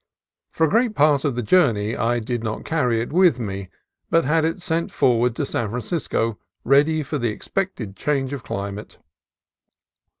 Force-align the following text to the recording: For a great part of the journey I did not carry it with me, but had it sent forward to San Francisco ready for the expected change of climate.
For 0.49 0.63
a 0.65 0.67
great 0.67 0.95
part 0.95 1.23
of 1.25 1.35
the 1.35 1.43
journey 1.43 1.95
I 1.95 2.17
did 2.17 2.43
not 2.43 2.65
carry 2.65 3.01
it 3.01 3.13
with 3.13 3.39
me, 3.39 3.69
but 4.09 4.25
had 4.25 4.45
it 4.45 4.59
sent 4.59 4.91
forward 4.91 5.35
to 5.35 5.45
San 5.45 5.69
Francisco 5.69 6.39
ready 6.63 7.03
for 7.03 7.19
the 7.19 7.29
expected 7.29 7.95
change 7.95 8.33
of 8.33 8.43
climate. 8.43 8.97